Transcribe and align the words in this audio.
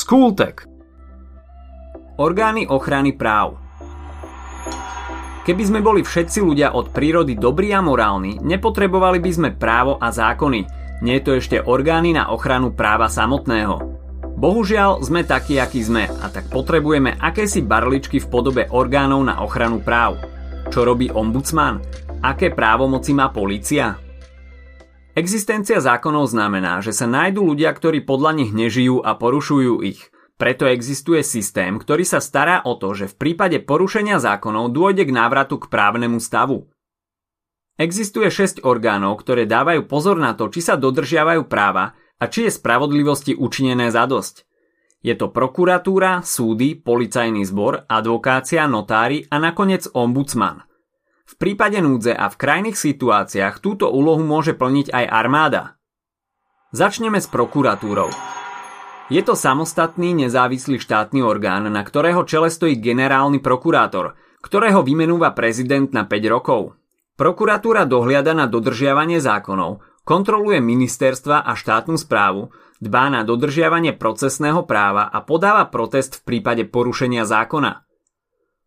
Skultek 0.00 0.64
Orgány 2.16 2.64
ochrany 2.64 3.12
práv 3.12 3.60
Keby 5.44 5.62
sme 5.68 5.84
boli 5.84 6.00
všetci 6.00 6.40
ľudia 6.40 6.72
od 6.72 6.88
prírody 6.88 7.36
dobrí 7.36 7.68
a 7.76 7.84
morálni, 7.84 8.40
nepotrebovali 8.40 9.20
by 9.20 9.28
sme 9.36 9.50
právo 9.52 10.00
a 10.00 10.08
zákony. 10.08 10.64
Nie 11.04 11.20
je 11.20 11.24
to 11.28 11.32
ešte 11.36 11.56
orgány 11.60 12.16
na 12.16 12.32
ochranu 12.32 12.72
práva 12.72 13.12
samotného. 13.12 13.76
Bohužiaľ 14.40 15.04
sme 15.04 15.20
takí, 15.20 15.60
akí 15.60 15.84
sme 15.84 16.08
a 16.08 16.32
tak 16.32 16.48
potrebujeme 16.48 17.20
akési 17.20 17.60
barličky 17.60 18.24
v 18.24 18.30
podobe 18.32 18.72
orgánov 18.72 19.20
na 19.20 19.44
ochranu 19.44 19.84
práv. 19.84 20.16
Čo 20.72 20.88
robí 20.88 21.12
ombudsman? 21.12 21.76
Aké 22.24 22.48
právomoci 22.56 23.12
má 23.12 23.28
polícia? 23.28 24.00
Existencia 25.20 25.84
zákonov 25.84 26.32
znamená, 26.32 26.80
že 26.80 26.96
sa 26.96 27.04
nájdú 27.04 27.44
ľudia, 27.44 27.76
ktorí 27.76 28.08
podľa 28.08 28.40
nich 28.40 28.56
nežijú 28.56 29.04
a 29.04 29.12
porušujú 29.20 29.84
ich. 29.84 30.08
Preto 30.40 30.64
existuje 30.64 31.20
systém, 31.20 31.76
ktorý 31.76 32.08
sa 32.08 32.24
stará 32.24 32.64
o 32.64 32.72
to, 32.80 32.96
že 32.96 33.12
v 33.12 33.18
prípade 33.20 33.60
porušenia 33.60 34.16
zákonov 34.16 34.72
dôjde 34.72 35.04
k 35.04 35.12
návratu 35.12 35.60
k 35.60 35.68
právnemu 35.68 36.16
stavu. 36.24 36.72
Existuje 37.76 38.32
6 38.32 38.64
orgánov, 38.64 39.20
ktoré 39.20 39.44
dávajú 39.44 39.84
pozor 39.84 40.16
na 40.16 40.32
to, 40.32 40.48
či 40.48 40.64
sa 40.64 40.80
dodržiavajú 40.80 41.44
práva 41.44 41.92
a 42.16 42.24
či 42.24 42.48
je 42.48 42.56
spravodlivosti 42.56 43.36
učinené 43.36 43.92
zadosť. 43.92 44.48
Je 45.04 45.12
to 45.20 45.28
prokuratúra, 45.28 46.24
súdy, 46.24 46.80
policajný 46.80 47.44
zbor, 47.44 47.84
advokácia, 47.92 48.64
notári 48.64 49.28
a 49.28 49.36
nakoniec 49.36 49.84
ombudsman– 49.92 50.64
v 51.30 51.34
prípade 51.38 51.78
núdze 51.78 52.10
a 52.10 52.26
v 52.26 52.34
krajných 52.34 52.74
situáciách 52.74 53.62
túto 53.62 53.86
úlohu 53.86 54.26
môže 54.26 54.50
plniť 54.50 54.90
aj 54.90 55.04
armáda. 55.06 55.78
Začneme 56.74 57.22
s 57.22 57.30
prokuratúrou. 57.30 58.10
Je 59.10 59.22
to 59.22 59.38
samostatný 59.38 60.26
nezávislý 60.26 60.82
štátny 60.82 61.22
orgán, 61.22 61.70
na 61.70 61.82
ktorého 61.82 62.26
čele 62.26 62.50
stojí 62.50 62.78
generálny 62.78 63.38
prokurátor, 63.38 64.18
ktorého 64.42 64.82
vymenúva 64.82 65.30
prezident 65.34 65.90
na 65.94 66.06
5 66.06 66.34
rokov. 66.34 66.74
Prokuratúra 67.14 67.86
dohliada 67.86 68.34
na 68.34 68.50
dodržiavanie 68.50 69.22
zákonov, 69.22 69.82
kontroluje 70.02 70.58
ministerstva 70.58 71.46
a 71.46 71.54
štátnu 71.54 71.94
správu, 71.94 72.50
dbá 72.82 73.06
na 73.12 73.22
dodržiavanie 73.22 73.94
procesného 73.94 74.66
práva 74.66 75.06
a 75.06 75.22
podáva 75.22 75.68
protest 75.70 76.22
v 76.22 76.26
prípade 76.26 76.66
porušenia 76.66 77.22
zákona. 77.22 77.86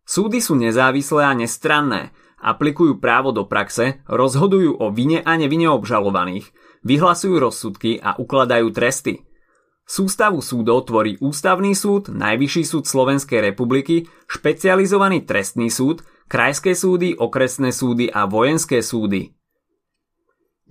Súdy 0.03 0.43
sú 0.43 0.59
nezávislé 0.59 1.23
a 1.23 1.33
nestranné, 1.33 2.11
aplikujú 2.43 2.99
právo 2.99 3.31
do 3.31 3.47
praxe, 3.47 4.03
rozhodujú 4.05 4.75
o 4.75 4.91
vine 4.91 5.23
a 5.23 5.39
nevine 5.39 5.71
obžalovaných, 5.71 6.51
vyhlasujú 6.83 7.39
rozsudky 7.39 8.03
a 8.03 8.19
ukladajú 8.19 8.75
tresty. 8.75 9.23
Sústavu 9.83 10.39
súdov 10.43 10.87
tvorí 10.87 11.19
Ústavný 11.19 11.75
súd, 11.75 12.11
Najvyšší 12.11 12.63
súd 12.63 12.83
Slovenskej 12.87 13.39
republiky, 13.39 14.07
špecializovaný 14.27 15.23
trestný 15.23 15.71
súd, 15.71 16.03
krajské 16.31 16.75
súdy, 16.75 17.15
okresné 17.15 17.75
súdy 17.75 18.07
a 18.07 18.27
vojenské 18.27 18.79
súdy. 18.79 19.35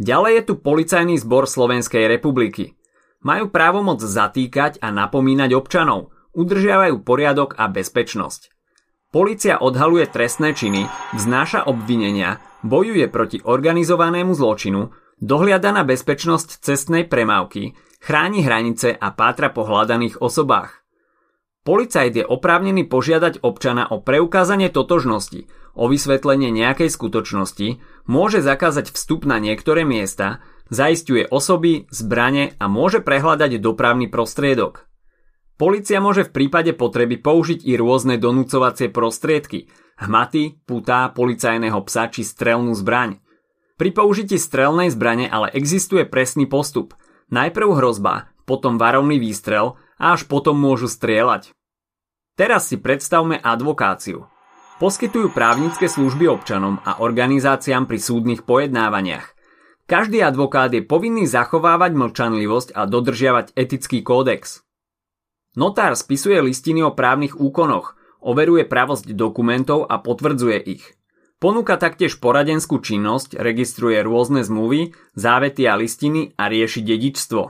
Ďalej 0.01 0.33
je 0.33 0.43
tu 0.49 0.55
Policajný 0.61 1.21
zbor 1.21 1.45
Slovenskej 1.45 2.09
republiky. 2.09 2.77
Majú 3.21 3.53
právomoc 3.53 4.01
zatýkať 4.01 4.81
a 4.81 4.89
napomínať 4.89 5.53
občanov, 5.55 6.11
udržiavajú 6.33 7.05
poriadok 7.05 7.55
a 7.61 7.69
bezpečnosť. 7.69 8.51
Polícia 9.13 9.61
odhaluje 9.61 10.09
trestné 10.09 10.57
činy, 10.57 10.89
vznáša 11.13 11.69
obvinenia, 11.69 12.41
bojuje 12.65 13.13
proti 13.13 13.45
organizovanému 13.45 14.33
zločinu, 14.33 14.89
dohliada 15.21 15.69
na 15.69 15.85
bezpečnosť 15.85 16.65
cestnej 16.65 17.05
premávky, 17.05 17.77
chráni 18.01 18.41
hranice 18.41 18.97
a 18.97 19.13
pátra 19.13 19.53
po 19.53 19.69
hľadaných 19.69 20.17
osobách. 20.17 20.81
Policajt 21.61 22.13
je 22.17 22.25
oprávnený 22.25 22.89
požiadať 22.89 23.45
občana 23.45 23.85
o 23.85 24.01
preukázanie 24.01 24.73
totožnosti, 24.73 25.45
o 25.77 25.93
vysvetlenie 25.93 26.49
nejakej 26.49 26.89
skutočnosti, 26.89 27.85
môže 28.09 28.41
zakázať 28.41 28.97
vstup 28.97 29.29
na 29.29 29.37
niektoré 29.37 29.85
miesta, 29.85 30.41
zaistuje 30.73 31.29
osoby, 31.29 31.85
zbrane 31.93 32.57
a 32.57 32.65
môže 32.65 33.05
prehľadať 33.05 33.61
dopravný 33.61 34.09
prostriedok. 34.09 34.89
Polícia 35.61 36.03
môže 36.03 36.27
v 36.27 36.35
prípade 36.35 36.73
potreby 36.75 37.21
použiť 37.21 37.63
i 37.63 37.77
rôzne 37.79 38.19
donúcovacie 38.19 38.91
prostriedky, 38.91 39.69
hmaty, 40.01 40.59
putá, 40.65 41.13
policajného 41.13 41.79
psa 41.87 42.11
či 42.11 42.27
strelnú 42.27 42.75
zbraň. 42.75 43.23
Pri 43.77 43.91
použití 43.95 44.39
strelnej 44.39 44.91
zbrane 44.91 45.27
ale 45.27 45.51
existuje 45.55 46.07
presný 46.07 46.47
postup. 46.47 46.95
Najprv 47.33 47.79
hrozba, 47.79 48.33
potom 48.45 48.77
varovný 48.77 49.17
výstrel 49.17 49.79
a 49.97 50.15
až 50.19 50.27
potom 50.27 50.59
môžu 50.59 50.91
strieľať. 50.91 51.55
Teraz 52.35 52.73
si 52.73 52.81
predstavme 52.81 53.39
advokáciu. 53.39 54.27
Poskytujú 54.81 55.31
právnické 55.31 55.87
služby 55.87 56.27
občanom 56.27 56.83
a 56.83 56.99
organizáciám 56.99 57.87
pri 57.87 58.03
súdnych 58.03 58.43
pojednávaniach. 58.43 59.37
Každý 59.87 60.25
advokát 60.25 60.73
je 60.73 60.83
povinný 60.83 61.29
zachovávať 61.29 61.93
mlčanlivosť 61.95 62.75
a 62.75 62.89
dodržiavať 62.89 63.55
etický 63.55 64.03
kódex. 64.03 64.65
Notár 65.53 65.93
spisuje 65.97 66.41
listiny 66.41 66.81
o 66.81 66.97
právnych 66.97 67.37
úkonoch, 67.37 67.97
overuje 68.25 68.65
pravosť 68.65 69.13
dokumentov 69.13 69.85
a 69.85 70.01
potvrdzuje 70.01 70.59
ich. 70.65 70.85
Ponúka 71.43 71.75
taktiež 71.77 72.23
poradenskú 72.23 72.79
činnosť, 72.79 73.37
registruje 73.37 73.99
rôzne 74.01 74.47
zmluvy, 74.47 74.95
závety 75.19 75.67
a 75.67 75.75
listiny 75.75 76.33
a 76.39 76.47
rieši 76.47 76.87
dedičstvo. 76.87 77.43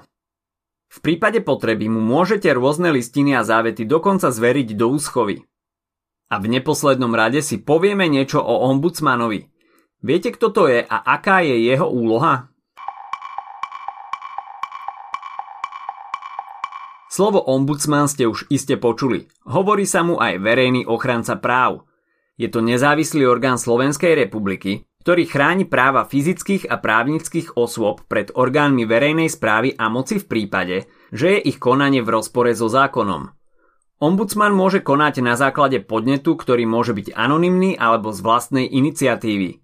V 0.92 0.98
prípade 1.00 1.40
potreby 1.40 1.88
mu 1.88 2.04
môžete 2.04 2.52
rôzne 2.52 2.92
listiny 2.92 3.32
a 3.32 3.44
závety 3.44 3.88
dokonca 3.88 4.28
zveriť 4.28 4.76
do 4.76 4.92
úschovy. 4.92 5.44
A 6.32 6.40
v 6.40 6.46
neposlednom 6.52 7.12
rade 7.12 7.44
si 7.44 7.60
povieme 7.60 8.08
niečo 8.08 8.40
o 8.40 8.68
ombudsmanovi. 8.72 9.48
Viete, 10.00 10.32
kto 10.32 10.52
to 10.52 10.62
je 10.68 10.80
a 10.84 10.96
aká 11.04 11.44
je 11.44 11.64
jeho 11.64 11.88
úloha? 11.88 12.51
Slovo 17.12 17.44
ombudsman 17.44 18.08
ste 18.08 18.24
už 18.24 18.48
iste 18.48 18.80
počuli. 18.80 19.28
Hovorí 19.44 19.84
sa 19.84 20.00
mu 20.00 20.16
aj 20.16 20.40
verejný 20.40 20.88
ochranca 20.88 21.36
práv. 21.36 21.84
Je 22.40 22.48
to 22.48 22.64
nezávislý 22.64 23.28
orgán 23.28 23.60
Slovenskej 23.60 24.16
republiky, 24.16 24.88
ktorý 25.04 25.28
chráni 25.28 25.68
práva 25.68 26.08
fyzických 26.08 26.72
a 26.72 26.80
právnických 26.80 27.52
osôb 27.52 28.00
pred 28.08 28.32
orgánmi 28.32 28.88
verejnej 28.88 29.28
správy 29.28 29.76
a 29.76 29.92
moci 29.92 30.24
v 30.24 30.24
prípade, 30.24 30.88
že 31.12 31.36
je 31.36 31.52
ich 31.52 31.60
konanie 31.60 32.00
v 32.00 32.16
rozpore 32.16 32.48
so 32.56 32.72
zákonom. 32.72 33.28
Ombudsman 34.00 34.56
môže 34.56 34.80
konať 34.80 35.20
na 35.20 35.36
základe 35.36 35.84
podnetu, 35.84 36.32
ktorý 36.32 36.64
môže 36.64 36.96
byť 36.96 37.12
anonymný 37.12 37.76
alebo 37.76 38.08
z 38.16 38.24
vlastnej 38.24 38.64
iniciatívy. 38.72 39.60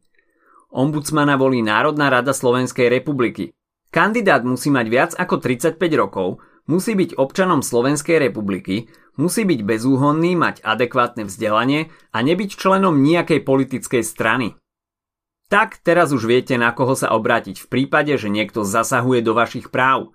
Ombudsmana 0.69 1.41
volí 1.41 1.65
Národná 1.65 2.12
rada 2.12 2.36
Slovenskej 2.36 2.92
republiky. 2.92 3.56
Kandidát 3.88 4.44
musí 4.44 4.69
mať 4.69 4.86
viac 4.92 5.10
ako 5.16 5.41
35 5.41 5.80
rokov, 5.97 6.44
Musí 6.69 6.93
byť 6.93 7.17
občanom 7.17 7.65
Slovenskej 7.65 8.21
republiky, 8.21 8.93
musí 9.17 9.49
byť 9.49 9.61
bezúhonný, 9.65 10.37
mať 10.37 10.61
adekvátne 10.61 11.25
vzdelanie 11.25 11.89
a 12.12 12.21
nebyť 12.21 12.61
členom 12.61 13.01
nejakej 13.01 13.41
politickej 13.41 14.05
strany. 14.05 14.53
Tak 15.49 15.81
teraz 15.81 16.12
už 16.12 16.28
viete, 16.28 16.61
na 16.61 16.77
koho 16.77 16.93
sa 16.93 17.09
obrátiť 17.17 17.65
v 17.65 17.67
prípade, 17.73 18.12
že 18.21 18.28
niekto 18.28 18.69
zasahuje 18.69 19.25
do 19.25 19.33
vašich 19.33 19.73
práv. 19.73 20.12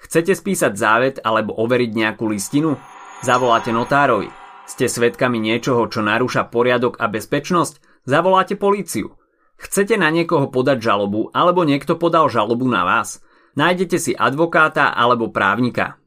Chcete 0.00 0.32
spísať 0.32 0.72
závet 0.80 1.16
alebo 1.20 1.52
overiť 1.60 1.92
nejakú 1.92 2.24
listinu? 2.24 2.80
Zavoláte 3.20 3.68
notárovi. 3.68 4.32
Ste 4.64 4.88
svedkami 4.88 5.36
niečoho, 5.36 5.84
čo 5.92 6.00
narúša 6.00 6.48
poriadok 6.48 6.96
a 7.04 7.12
bezpečnosť? 7.12 8.08
Zavoláte 8.08 8.56
políciu. 8.56 9.12
Chcete 9.60 10.00
na 10.00 10.08
niekoho 10.08 10.48
podať 10.48 10.80
žalobu 10.80 11.28
alebo 11.36 11.68
niekto 11.68 12.00
podal 12.00 12.32
žalobu 12.32 12.64
na 12.64 12.82
vás? 12.88 13.20
Nájdete 13.58 13.98
si 14.00 14.12
advokáta 14.16 14.92
alebo 14.92 15.28
právnika. 15.28 16.00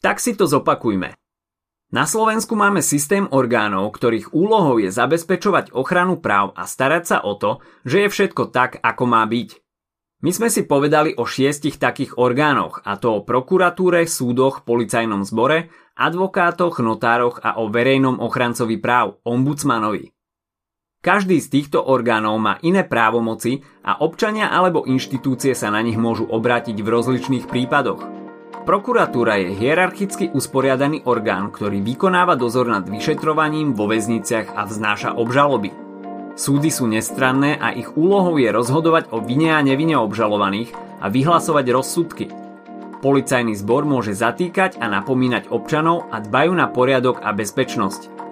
Tak 0.00 0.20
si 0.22 0.36
to 0.38 0.48
zopakujme. 0.48 1.16
Na 1.86 2.02
Slovensku 2.02 2.58
máme 2.58 2.82
systém 2.82 3.30
orgánov, 3.30 3.94
ktorých 3.94 4.34
úlohou 4.34 4.82
je 4.82 4.90
zabezpečovať 4.90 5.70
ochranu 5.70 6.18
práv 6.18 6.50
a 6.58 6.66
starať 6.66 7.04
sa 7.06 7.18
o 7.22 7.38
to, 7.38 7.62
že 7.86 8.06
je 8.06 8.08
všetko 8.10 8.50
tak, 8.50 8.82
ako 8.82 9.04
má 9.06 9.22
byť. 9.22 9.62
My 10.24 10.32
sme 10.32 10.48
si 10.48 10.64
povedali 10.64 11.14
o 11.14 11.28
šiestich 11.28 11.76
takých 11.76 12.16
orgánoch, 12.16 12.82
a 12.82 12.96
to 12.98 13.20
o 13.20 13.24
prokuratúre, 13.24 14.08
súdoch, 14.08 14.64
policajnom 14.64 15.22
zbore, 15.22 15.70
advokátoch, 15.94 16.82
notároch 16.82 17.38
a 17.44 17.60
o 17.60 17.68
verejnom 17.68 18.18
ochrancovi 18.18 18.80
práv, 18.80 19.20
ombudsmanovi. 19.22 20.15
Každý 21.06 21.38
z 21.38 21.46
týchto 21.54 21.86
orgánov 21.86 22.34
má 22.42 22.58
iné 22.66 22.82
právomoci 22.82 23.62
a 23.86 24.02
občania 24.02 24.50
alebo 24.50 24.82
inštitúcie 24.82 25.54
sa 25.54 25.70
na 25.70 25.78
nich 25.78 25.94
môžu 25.94 26.26
obrátiť 26.26 26.74
v 26.82 26.88
rozličných 26.90 27.46
prípadoch. 27.46 28.02
Prokuratúra 28.66 29.38
je 29.38 29.54
hierarchicky 29.54 30.34
usporiadaný 30.34 31.06
orgán, 31.06 31.54
ktorý 31.54 31.78
vykonáva 31.78 32.34
dozor 32.34 32.66
nad 32.66 32.82
vyšetrovaním 32.90 33.78
vo 33.78 33.86
väzniciach 33.86 34.58
a 34.58 34.66
vznáša 34.66 35.14
obžaloby. 35.14 35.70
Súdy 36.34 36.74
sú 36.74 36.90
nestranné 36.90 37.54
a 37.54 37.70
ich 37.70 37.94
úlohou 37.94 38.34
je 38.42 38.50
rozhodovať 38.50 39.14
o 39.14 39.22
vine 39.22 39.54
a 39.54 39.62
nevine 39.62 39.94
obžalovaných 40.02 40.74
a 40.98 41.06
vyhlasovať 41.06 41.70
rozsudky. 41.70 42.26
Policajný 42.98 43.54
zbor 43.54 43.86
môže 43.86 44.10
zatýkať 44.10 44.82
a 44.82 44.90
napomínať 44.90 45.54
občanov 45.54 46.10
a 46.10 46.18
dbajú 46.18 46.50
na 46.50 46.66
poriadok 46.66 47.22
a 47.22 47.30
bezpečnosť. 47.30 48.25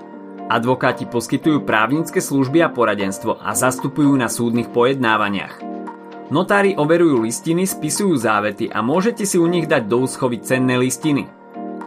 Advokáti 0.44 1.08
poskytujú 1.08 1.64
právnické 1.64 2.20
služby 2.20 2.60
a 2.60 2.68
poradenstvo 2.68 3.40
a 3.40 3.56
zastupujú 3.56 4.12
na 4.12 4.28
súdnych 4.28 4.68
pojednávaniach. 4.68 5.64
Notári 6.28 6.76
overujú 6.76 7.24
listiny, 7.24 7.64
spisujú 7.64 8.16
závety 8.16 8.68
a 8.68 8.84
môžete 8.84 9.24
si 9.24 9.40
u 9.40 9.48
nich 9.48 9.64
dať 9.64 9.88
do 9.88 10.04
úschovy 10.04 10.44
cenné 10.44 10.76
listiny. 10.76 11.28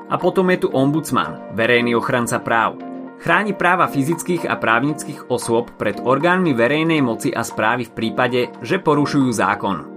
A 0.08 0.16
potom 0.18 0.50
je 0.54 0.66
tu 0.66 0.68
ombudsman, 0.74 1.54
verejný 1.54 1.98
ochranca 1.98 2.42
práv. 2.42 2.82
Chráni 3.18 3.58
práva 3.58 3.90
fyzických 3.90 4.46
a 4.46 4.58
právnických 4.62 5.34
osôb 5.34 5.74
pred 5.78 5.98
orgánmi 6.02 6.54
verejnej 6.54 7.02
moci 7.02 7.34
a 7.34 7.42
správy 7.42 7.90
v 7.90 7.96
prípade, 7.98 8.42
že 8.62 8.78
porušujú 8.78 9.30
zákon. 9.34 9.97